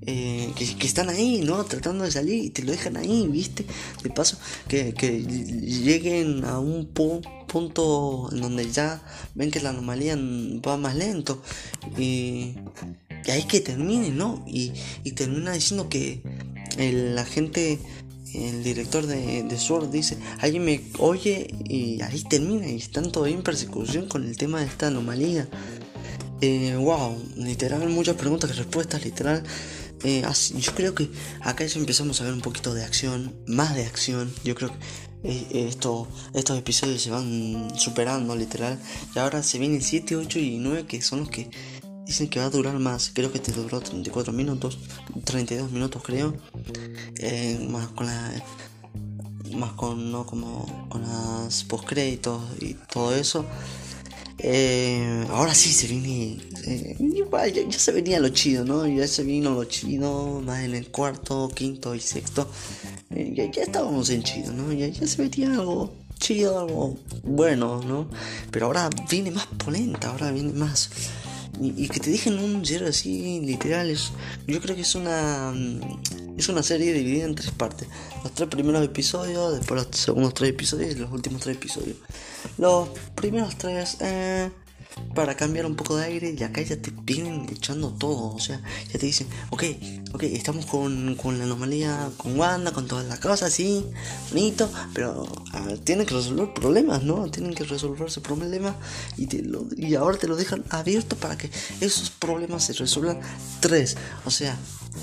eh, 0.02 0.52
que, 0.54 0.86
están 0.86 1.08
ahí, 1.08 1.42
¿no? 1.44 1.64
Tratando 1.64 2.04
de 2.04 2.10
salir 2.10 2.44
y 2.44 2.50
te 2.50 2.62
lo 2.62 2.72
dejan 2.72 2.96
ahí, 2.96 3.26
¿viste? 3.26 3.64
De 4.02 4.10
paso, 4.10 4.38
que, 4.68 4.92
lleguen 4.92 6.44
a 6.44 6.58
un 6.58 6.86
punto 6.86 8.28
en 8.32 8.40
donde 8.40 8.70
ya 8.70 9.02
ven 9.34 9.50
que 9.50 9.60
la 9.60 9.70
anomalía 9.70 10.16
va 10.16 10.76
más 10.76 10.94
lento 10.94 11.42
y, 11.96 12.54
y 13.26 13.30
ahí 13.30 13.44
que 13.44 13.60
termine, 13.60 14.10
¿no? 14.10 14.44
Y, 14.46 14.72
termina 15.12 15.52
diciendo 15.52 15.88
que 15.88 16.22
el 16.76 17.18
agente, 17.18 17.78
el 18.34 18.62
director 18.62 19.06
de, 19.06 19.58
Sword 19.58 19.90
dice, 19.90 20.18
alguien 20.40 20.64
me 20.64 20.82
oye 20.98 21.48
y 21.64 22.00
ahí 22.02 22.22
termina 22.24 22.68
y 22.68 22.76
están 22.76 23.10
todavía 23.10 23.36
en 23.36 23.42
persecución 23.42 24.06
con 24.06 24.24
el 24.24 24.36
tema 24.36 24.60
de 24.60 24.66
esta 24.66 24.88
anomalía. 24.88 25.48
Eh, 26.40 26.76
wow, 26.76 27.16
literal, 27.36 27.88
muchas 27.88 28.16
preguntas 28.16 28.50
y 28.50 28.54
respuestas, 28.54 29.04
literal. 29.04 29.42
Eh, 30.04 30.22
yo 30.56 30.74
creo 30.74 30.94
que 30.94 31.10
acá 31.40 31.64
ya 31.66 31.78
empezamos 31.80 32.20
a 32.20 32.24
ver 32.24 32.32
un 32.32 32.40
poquito 32.40 32.74
de 32.74 32.84
acción, 32.84 33.34
más 33.46 33.74
de 33.74 33.84
acción. 33.84 34.32
Yo 34.44 34.54
creo 34.54 34.70
que 34.70 34.78
eh, 35.24 35.66
esto, 35.68 36.06
estos 36.34 36.56
episodios 36.56 37.02
se 37.02 37.10
van 37.10 37.72
superando 37.76 38.36
literal. 38.36 38.78
Y 39.14 39.18
ahora 39.18 39.42
se 39.42 39.58
vienen 39.58 39.82
7, 39.82 40.16
8 40.16 40.38
y 40.38 40.58
9 40.58 40.86
que 40.86 41.02
son 41.02 41.20
los 41.20 41.30
que 41.30 41.50
dicen 42.08 42.28
que 42.28 42.40
va 42.40 42.46
a 42.46 42.50
durar 42.50 42.78
más. 42.78 43.12
Creo 43.14 43.30
que 43.30 43.38
este 43.38 43.52
duró 43.52 43.80
34 43.80 44.32
minutos, 44.32 44.78
32 45.24 45.70
minutos 45.70 46.02
creo. 46.02 46.34
Eh, 47.18 47.64
más 47.70 47.88
con 47.88 48.06
la... 48.06 48.32
Más 49.54 49.72
con, 49.72 50.10
no, 50.12 50.26
como 50.26 50.88
con 50.88 51.02
las 51.02 51.64
postcréditos 51.64 52.42
y 52.60 52.74
todo 52.74 53.14
eso. 53.14 53.46
Eh, 54.38 55.26
ahora 55.30 55.54
sí 55.54 55.70
se 55.70 55.86
viene. 55.86 56.38
Eh, 56.64 56.96
igual, 56.98 57.52
ya, 57.52 57.78
se 57.78 57.92
venía 57.92 58.20
lo 58.20 58.28
chido, 58.28 58.64
¿no? 58.64 58.86
Ya 58.86 59.06
se 59.06 59.22
vino 59.24 59.54
lo 59.54 59.64
chido, 59.64 60.40
más 60.42 60.60
en 60.64 60.74
el 60.74 60.88
cuarto, 60.88 61.50
quinto 61.54 61.94
y 61.94 62.00
sexto. 62.00 62.48
Eh, 63.10 63.50
ya, 63.52 63.62
estábamos 63.62 64.10
en 64.10 64.22
chido, 64.22 64.52
¿no? 64.52 64.72
Ya, 64.72 64.88
ya 64.88 65.06
se 65.06 65.22
metía 65.22 65.52
algo 65.52 65.92
chido, 66.18 66.58
algo 66.60 66.96
bueno, 67.22 67.82
¿no? 67.82 68.08
Pero 68.50 68.66
ahora 68.66 68.88
viene 69.10 69.30
más 69.30 69.46
polenta, 69.46 70.10
ahora 70.10 70.30
viene 70.30 70.52
más. 70.52 70.90
Y, 71.60 71.88
que 71.88 72.00
te 72.00 72.10
dejen 72.10 72.38
un 72.38 72.64
cierre 72.64 72.88
así, 72.88 73.40
literal, 73.40 73.94
yo 74.46 74.60
creo 74.60 74.76
que 74.76 74.82
es 74.82 74.94
una. 74.94 75.52
Es 76.36 76.48
una 76.48 76.62
serie 76.62 76.92
dividida 76.92 77.24
en 77.24 77.34
tres 77.34 77.50
partes. 77.50 77.88
Los 78.22 78.32
tres 78.32 78.48
primeros 78.48 78.84
episodios, 78.84 79.58
después 79.58 79.82
los 79.84 79.96
segundos 79.98 80.34
tres 80.34 80.50
episodios 80.50 80.94
y 80.94 80.98
los 80.98 81.10
últimos 81.10 81.40
tres 81.40 81.56
episodios. 81.56 81.96
Los 82.58 82.88
primeros 83.16 83.58
tres, 83.58 83.96
eh, 84.00 84.50
para 85.14 85.36
cambiar 85.36 85.66
un 85.66 85.76
poco 85.76 85.96
de 85.96 86.04
aire, 86.04 86.34
y 86.38 86.42
acá 86.42 86.62
ya 86.62 86.80
te 86.80 86.92
vienen 87.02 87.46
echando 87.50 87.90
todo. 87.90 88.34
O 88.34 88.40
sea, 88.40 88.60
ya 88.92 88.98
te 88.98 89.06
dicen, 89.06 89.26
ok, 89.50 89.64
ok, 90.12 90.22
estamos 90.24 90.66
con, 90.66 91.14
con 91.16 91.38
la 91.38 91.44
anomalía, 91.44 92.10
con 92.16 92.38
Wanda, 92.38 92.72
con 92.72 92.86
todas 92.86 93.06
las 93.06 93.18
cosas, 93.18 93.52
sí, 93.52 93.84
bonito, 94.30 94.70
pero 94.94 95.26
tienen 95.84 96.06
que 96.06 96.14
resolver 96.14 96.52
problemas, 96.54 97.02
¿no? 97.02 97.30
Tienen 97.30 97.54
que 97.54 97.64
resolverse 97.64 98.20
problemas 98.20 98.74
y, 99.16 99.26
te 99.26 99.42
lo, 99.42 99.66
y 99.76 99.94
ahora 99.94 100.18
te 100.18 100.28
lo 100.28 100.36
dejan 100.36 100.64
abierto 100.70 101.16
para 101.16 101.36
que 101.36 101.50
esos 101.80 102.10
problemas 102.10 102.64
se 102.64 102.72
resuelvan 102.72 103.20
tres. 103.60 103.96
O 104.24 104.30
sea, 104.30 104.56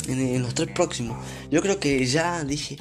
en, 0.08 0.42
los 0.42 0.54
tres 0.54 0.70
próximos. 0.74 1.18
Yo 1.52 1.62
creo 1.62 1.80
que 1.80 2.06
ya 2.06 2.44
dije, 2.44 2.78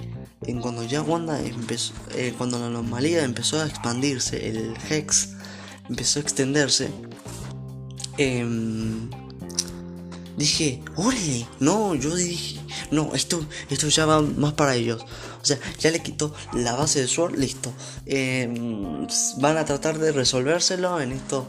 en 0.46 0.60
cuando 0.60 0.84
ya 0.84 1.02
Wanda 1.02 1.40
empezó, 1.40 1.92
eh, 2.14 2.34
cuando 2.36 2.58
la 2.58 2.66
anomalía 2.66 3.24
empezó 3.24 3.60
a 3.60 3.66
expandirse, 3.66 4.48
el 4.48 4.76
Hex 4.88 5.30
empezó 5.88 6.18
a 6.18 6.22
extenderse, 6.22 6.90
em, 8.18 9.10
dije, 10.36 10.82
¡Órale! 10.96 11.46
No, 11.60 11.94
yo 11.94 12.14
dije, 12.14 12.60
no, 12.90 13.14
esto, 13.14 13.44
esto 13.70 13.88
ya 13.88 14.06
va 14.06 14.22
más 14.22 14.54
para 14.54 14.74
ellos. 14.74 15.02
O 15.42 15.44
sea, 15.44 15.58
ya 15.78 15.90
le 15.90 16.00
quitó 16.00 16.34
la 16.52 16.74
base 16.74 17.00
de 17.00 17.08
Sword, 17.08 17.36
listo. 17.36 17.72
Em, 18.06 19.06
van 19.38 19.58
a 19.58 19.64
tratar 19.64 19.98
de 19.98 20.12
resolvérselo 20.12 21.00
en 21.00 21.12
estos 21.12 21.44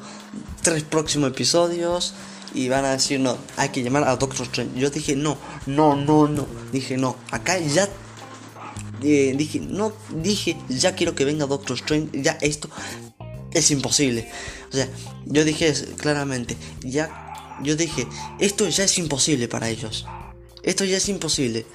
tres 0.61 0.83
próximos 0.83 1.29
episodios 1.29 2.13
y 2.53 2.67
van 2.69 2.85
a 2.85 2.91
decir, 2.91 3.19
no, 3.19 3.37
hay 3.57 3.69
que 3.69 3.83
llamar 3.83 4.03
a 4.03 4.15
Doctor 4.15 4.45
Strange. 4.47 4.79
Yo 4.79 4.89
dije, 4.89 5.15
no, 5.15 5.37
no, 5.65 5.95
no, 5.95 6.27
no. 6.27 6.45
Dije, 6.71 6.97
no, 6.97 7.15
acá 7.31 7.57
ya... 7.59 7.87
Eh, 9.01 9.35
dije, 9.37 9.59
no, 9.59 9.91
dije, 10.09 10.57
ya 10.69 10.95
quiero 10.95 11.15
que 11.15 11.25
venga 11.25 11.45
Doctor 11.45 11.75
Strange. 11.75 12.21
Ya 12.21 12.37
esto 12.41 12.69
es 13.55 13.71
imposible. 13.71 14.27
O 14.69 14.75
sea, 14.75 14.87
yo 15.25 15.43
dije 15.43 15.73
claramente, 15.97 16.55
ya, 16.81 17.57
yo 17.63 17.75
dije, 17.75 18.05
esto 18.39 18.67
ya 18.67 18.83
es 18.83 18.97
imposible 18.99 19.47
para 19.47 19.69
ellos. 19.69 20.05
Esto 20.61 20.83
ya 20.83 20.97
es 20.97 21.07
imposible. 21.09 21.65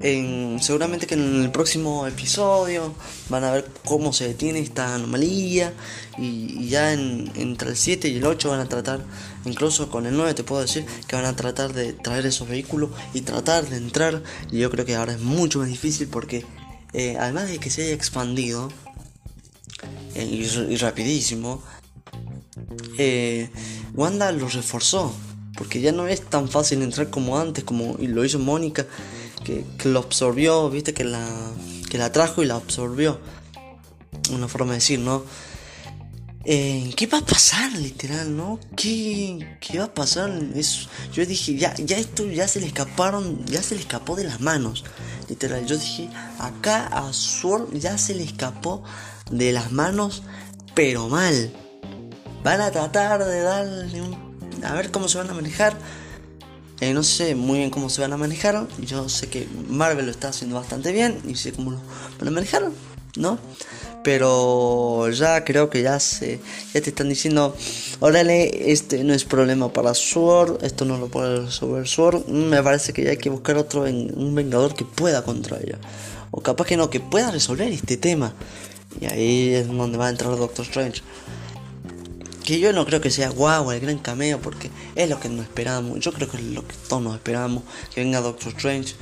seguramente 0.00 1.06
que 1.06 1.14
en 1.14 1.42
el 1.44 1.50
próximo 1.52 2.06
episodio 2.06 2.92
van 3.28 3.44
a 3.44 3.52
ver 3.52 3.66
cómo 3.84 4.12
se 4.12 4.26
detiene 4.26 4.58
esta 4.58 4.94
anomalía 4.94 5.74
y, 6.18 6.68
ya 6.68 6.92
entre 6.92 7.70
el 7.70 7.76
7 7.76 8.08
y 8.08 8.16
el 8.16 8.26
8 8.26 8.50
van 8.50 8.60
a 8.60 8.68
tratar, 8.68 9.04
incluso 9.44 9.90
con 9.90 10.06
el 10.06 10.16
9 10.16 10.34
te 10.34 10.42
puedo 10.42 10.62
decir 10.62 10.84
que 11.06 11.16
van 11.16 11.26
a 11.26 11.36
tratar 11.36 11.72
de 11.72 11.92
traer 11.92 12.26
esos 12.26 12.48
vehículos 12.48 12.90
y 13.14 13.20
tratar 13.20 13.68
de 13.68 13.76
entrar 13.76 14.22
y 14.50 14.58
yo 14.58 14.70
creo 14.70 14.84
que 14.84 14.96
ahora 14.96 15.12
es 15.12 15.20
mucho 15.20 15.60
más 15.60 15.68
difícil 15.68 16.08
porque 16.08 16.44
eh, 16.94 17.16
además 17.20 17.48
de 17.48 17.58
que 17.58 17.70
se 17.70 17.82
haya 17.82 17.94
expandido 17.94 18.70
y, 20.24 20.76
rapidísimo, 20.76 21.62
eh, 22.98 23.50
Wanda 23.94 24.30
lo 24.32 24.48
reforzó 24.48 25.12
porque 25.56 25.80
ya 25.80 25.92
no 25.92 26.06
es 26.06 26.22
tan 26.22 26.48
fácil 26.48 26.82
entrar 26.82 27.10
como 27.10 27.38
antes, 27.38 27.64
como 27.64 27.96
lo 27.98 28.24
hizo 28.24 28.38
Mónica 28.38 28.86
que, 29.44 29.64
lo 29.84 29.98
absorbió, 29.98 30.70
viste, 30.70 30.94
que 30.94 31.04
la, 31.04 31.52
que 31.90 31.98
la 31.98 32.12
trajo 32.12 32.42
y 32.42 32.46
la 32.46 32.54
absorbió. 32.56 33.20
Una 34.32 34.48
forma 34.48 34.72
de 34.72 34.78
decir, 34.78 35.00
¿no? 35.00 35.24
Eh, 36.44 36.90
¿Qué 36.96 37.06
va 37.06 37.18
a 37.18 37.26
pasar, 37.26 37.72
literal, 37.72 38.34
no? 38.34 38.58
¿Qué, 38.74 39.58
qué 39.60 39.78
va 39.78 39.84
a 39.84 39.94
pasar? 39.94 40.30
Eso, 40.54 40.88
yo 41.12 41.26
dije, 41.26 41.56
ya, 41.56 41.74
ya 41.74 41.98
esto 41.98 42.24
ya 42.26 42.48
se 42.48 42.60
le 42.60 42.66
escaparon, 42.66 43.44
ya 43.44 43.62
se 43.62 43.74
le 43.74 43.82
escapó 43.82 44.16
de 44.16 44.24
las 44.24 44.40
manos, 44.40 44.84
literal. 45.28 45.66
Yo 45.66 45.76
dije, 45.76 46.08
acá 46.38 46.86
a 46.86 47.12
Sword 47.12 47.74
ya 47.74 47.98
se 47.98 48.14
le 48.14 48.22
escapó 48.22 48.82
de 49.30 49.52
las 49.52 49.72
manos, 49.72 50.22
pero 50.74 51.08
mal. 51.08 51.52
Van 52.42 52.60
a 52.60 52.70
tratar 52.70 53.24
de 53.24 53.40
darle 53.40 54.02
un... 54.02 54.30
A 54.64 54.74
ver 54.74 54.90
cómo 54.90 55.08
se 55.08 55.18
van 55.18 55.30
a 55.30 55.34
manejar. 55.34 55.76
Eh, 56.80 56.94
no 56.94 57.02
sé 57.02 57.34
muy 57.34 57.58
bien 57.58 57.70
cómo 57.70 57.90
se 57.90 58.00
van 58.00 58.12
a 58.12 58.16
manejar. 58.16 58.66
Yo 58.78 59.08
sé 59.08 59.28
que 59.28 59.46
Marvel 59.68 60.06
lo 60.06 60.10
está 60.10 60.28
haciendo 60.28 60.56
bastante 60.56 60.92
bien 60.92 61.20
y 61.26 61.36
sé 61.36 61.52
cómo 61.52 61.72
lo 61.72 61.80
van 62.18 62.28
a 62.28 62.30
manejar, 62.30 62.70
¿no? 63.16 63.38
Pero 64.02 65.10
ya 65.10 65.44
creo 65.44 65.68
que 65.68 65.82
ya 65.82 66.00
se 66.00 66.40
ya 66.72 66.80
te 66.80 66.88
están 66.88 67.10
diciendo, 67.10 67.54
órale, 68.00 68.72
este 68.72 69.04
no 69.04 69.12
es 69.12 69.24
problema 69.24 69.70
para 69.70 69.92
Sword, 69.92 70.64
esto 70.64 70.86
no 70.86 70.96
lo 70.96 71.08
puede 71.08 71.44
resolver 71.44 71.86
Sword. 71.86 72.26
Me 72.28 72.62
parece 72.62 72.94
que 72.94 73.04
ya 73.04 73.10
hay 73.10 73.18
que 73.18 73.28
buscar 73.28 73.58
otro 73.58 73.82
un 73.82 74.34
vengador 74.34 74.74
que 74.74 74.86
pueda 74.86 75.22
contra 75.22 75.58
ella. 75.58 75.78
O 76.30 76.40
capaz 76.40 76.66
que 76.66 76.78
no, 76.78 76.88
que 76.88 77.00
pueda 77.00 77.30
resolver 77.30 77.70
este 77.70 77.98
tema. 77.98 78.32
Y 78.98 79.06
ahí 79.06 79.54
es 79.54 79.68
donde 79.68 79.98
va 79.98 80.06
a 80.06 80.10
entrar 80.10 80.36
Doctor 80.36 80.64
Strange. 80.64 81.02
Que 82.44 82.58
yo 82.58 82.72
no 82.72 82.84
creo 82.86 83.00
que 83.00 83.10
sea 83.10 83.28
guau 83.28 83.70
el 83.70 83.80
gran 83.80 83.98
cameo 83.98 84.40
porque 84.40 84.70
es 84.96 85.08
lo 85.08 85.20
que 85.20 85.28
nos 85.28 85.44
esperábamos. 85.44 86.00
Yo 86.00 86.12
creo 86.12 86.28
que 86.28 86.38
es 86.38 86.42
lo 86.42 86.66
que 86.66 86.74
todos 86.88 87.02
nos 87.02 87.14
esperábamos. 87.14 87.62
Que 87.94 88.02
venga 88.02 88.20
Doctor 88.20 88.48
Strange. 88.48 88.94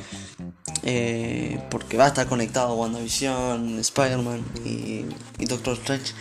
Eh, 0.82 1.60
porque 1.70 1.96
va 1.96 2.04
a 2.04 2.08
estar 2.08 2.26
conectado 2.26 2.74
WandaVision, 2.74 3.78
Spider-Man 3.78 4.44
y, 4.64 5.04
Doctor 5.46 5.74
Strange 5.74 6.12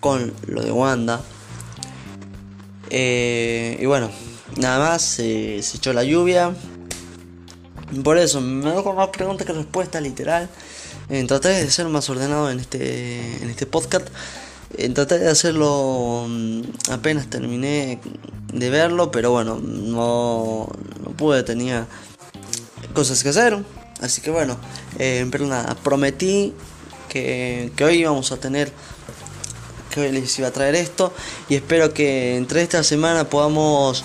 con 0.00 0.32
lo 0.46 0.62
de 0.62 0.72
Wanda. 0.72 1.20
Eh, 2.90 3.78
y 3.80 3.86
bueno, 3.86 4.10
nada 4.56 4.90
más, 4.90 5.02
se 5.02 5.58
echó 5.58 5.92
la 5.92 6.04
lluvia. 6.04 6.54
Por 8.02 8.16
eso, 8.16 8.40
me 8.40 8.70
dejo 8.70 8.94
más 8.94 9.08
preguntas 9.08 9.46
que 9.46 9.52
respuestas, 9.52 10.02
literal. 10.02 10.48
Eh, 11.12 11.22
traté 11.24 11.50
de 11.50 11.70
ser 11.70 11.88
más 11.88 12.08
ordenado 12.08 12.50
en 12.50 12.58
este, 12.58 13.36
en 13.42 13.50
este 13.50 13.66
podcast. 13.66 14.08
Eh, 14.78 14.88
traté 14.88 15.18
de 15.18 15.28
hacerlo 15.28 16.24
mm, 16.26 16.62
apenas 16.90 17.28
terminé 17.28 18.00
de 18.50 18.70
verlo, 18.70 19.10
pero 19.10 19.30
bueno, 19.30 19.60
no, 19.62 20.70
no 21.04 21.10
pude, 21.10 21.42
tenía 21.42 21.86
cosas 22.94 23.22
que 23.22 23.28
hacer. 23.28 23.62
Así 24.00 24.22
que 24.22 24.30
bueno, 24.30 24.56
eh, 24.98 25.28
pero 25.30 25.46
nada, 25.46 25.76
prometí 25.82 26.54
que, 27.10 27.70
que, 27.76 27.84
hoy 27.84 27.96
íbamos 27.98 28.32
a 28.32 28.38
tener, 28.38 28.72
que 29.90 30.00
hoy 30.00 30.12
les 30.12 30.38
iba 30.38 30.48
a 30.48 30.50
traer 30.50 30.76
esto 30.76 31.12
y 31.50 31.56
espero 31.56 31.92
que 31.92 32.36
entre 32.38 32.62
esta 32.62 32.82
semana 32.82 33.28
podamos 33.28 34.02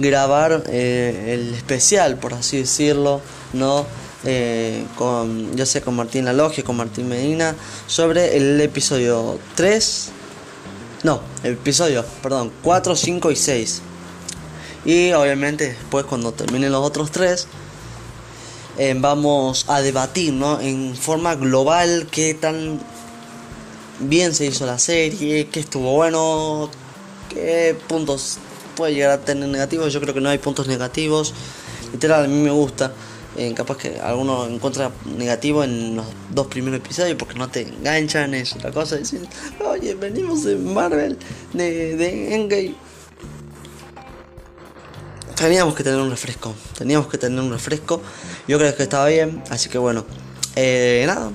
grabar 0.00 0.64
eh, 0.66 1.34
el 1.38 1.54
especial, 1.54 2.18
por 2.18 2.34
así 2.34 2.58
decirlo, 2.58 3.20
¿no? 3.52 3.86
Eh, 4.24 4.84
con, 4.96 5.56
ya 5.56 5.64
sea 5.64 5.80
con 5.80 5.94
Martín 5.94 6.26
con 6.64 6.76
Martín 6.76 7.08
Medina, 7.08 7.54
sobre 7.86 8.36
el 8.36 8.60
episodio 8.60 9.38
3, 9.54 10.10
no, 11.04 11.20
el 11.44 11.52
episodio, 11.52 12.04
perdón, 12.22 12.50
4, 12.62 12.96
5 12.96 13.30
y 13.30 13.36
6. 13.36 13.82
Y 14.84 15.12
obviamente 15.12 15.68
después 15.68 16.04
cuando 16.06 16.32
terminen 16.32 16.72
los 16.72 16.84
otros 16.84 17.10
tres, 17.10 17.46
eh, 18.78 18.94
vamos 18.96 19.64
a 19.68 19.80
debatir, 19.80 20.32
¿no? 20.32 20.60
En 20.60 20.96
forma 20.96 21.34
global 21.34 22.08
qué 22.10 22.34
tan 22.34 22.80
bien 24.00 24.34
se 24.34 24.46
hizo 24.46 24.66
la 24.66 24.78
serie, 24.78 25.48
qué 25.48 25.60
estuvo 25.60 25.94
bueno, 25.94 26.70
qué 27.28 27.76
puntos 27.88 28.38
puede 28.76 28.94
llegar 28.94 29.10
a 29.10 29.20
tener 29.20 29.48
negativos. 29.48 29.92
Yo 29.92 30.00
creo 30.00 30.14
que 30.14 30.20
no 30.20 30.28
hay 30.28 30.38
puntos 30.38 30.68
negativos. 30.68 31.34
Literal, 31.92 32.24
a 32.24 32.28
mí 32.28 32.36
me 32.36 32.50
gusta 32.50 32.92
capaz 33.54 33.78
que 33.78 34.00
alguno 34.00 34.46
encuentra 34.46 34.90
negativo 35.04 35.62
en 35.62 35.96
los 35.96 36.06
dos 36.30 36.46
primeros 36.48 36.80
episodios 36.80 37.16
porque 37.16 37.38
no 37.38 37.48
te 37.48 37.62
enganchan, 37.62 38.34
es 38.34 38.54
otra 38.54 38.72
cosa. 38.72 38.96
Decir, 38.96 39.26
oye, 39.64 39.94
venimos 39.94 40.44
de 40.44 40.56
Marvel, 40.56 41.18
de, 41.52 41.96
de 41.96 42.34
Endgame. 42.34 42.74
Teníamos 45.36 45.76
que 45.76 45.84
tener 45.84 46.00
un 46.00 46.10
refresco, 46.10 46.52
teníamos 46.76 47.06
que 47.06 47.16
tener 47.16 47.40
un 47.40 47.52
refresco. 47.52 48.02
Yo 48.48 48.58
creo 48.58 48.74
que 48.76 48.82
estaba 48.82 49.06
bien, 49.06 49.42
así 49.50 49.68
que 49.68 49.78
bueno, 49.78 50.04
eh, 50.56 51.04
nada, 51.06 51.30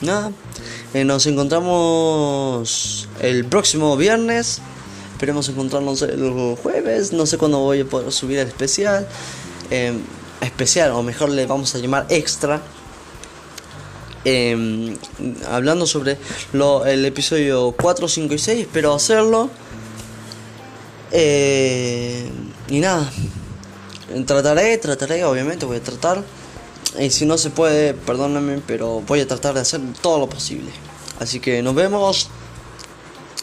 nada. 0.00 0.32
Eh, 0.94 1.02
nos 1.02 1.26
encontramos 1.26 3.08
el 3.20 3.44
próximo 3.46 3.96
viernes. 3.96 4.60
Esperemos 5.12 5.48
encontrarnos 5.48 6.02
el 6.02 6.56
jueves. 6.62 7.12
No 7.12 7.26
sé 7.26 7.38
cuándo 7.38 7.58
voy 7.58 7.80
a 7.80 7.84
poder 7.84 8.12
subir 8.12 8.38
el 8.38 8.46
especial. 8.46 9.08
Eh, 9.70 9.98
especial, 10.40 10.92
o 10.92 11.02
mejor 11.02 11.30
le 11.30 11.46
vamos 11.46 11.74
a 11.74 11.78
llamar 11.78 12.06
extra, 12.08 12.60
em, 14.24 14.96
hablando 15.48 15.86
sobre 15.86 16.18
lo, 16.52 16.84
el 16.86 17.04
episodio 17.04 17.72
4, 17.72 18.08
5 18.08 18.34
y 18.34 18.38
6. 18.38 18.60
Espero 18.60 18.94
hacerlo. 18.94 19.50
Eh, 21.10 22.30
y 22.68 22.80
nada, 22.80 23.10
trataré, 24.26 24.76
trataré, 24.78 25.24
obviamente 25.24 25.66
voy 25.66 25.78
a 25.78 25.82
tratar. 25.82 26.22
Y 26.98 27.10
si 27.10 27.26
no 27.26 27.38
se 27.38 27.50
puede, 27.50 27.94
perdóname, 27.94 28.60
pero 28.66 29.00
voy 29.06 29.20
a 29.20 29.28
tratar 29.28 29.54
de 29.54 29.60
hacer 29.60 29.80
todo 30.00 30.18
lo 30.18 30.28
posible. 30.28 30.70
Así 31.20 31.40
que 31.40 31.62
nos 31.62 31.74
vemos 31.74 32.28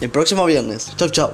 el 0.01 0.09
próximo 0.09 0.45
viernes. 0.45 0.91
Chau, 0.97 1.09
chau. 1.09 1.33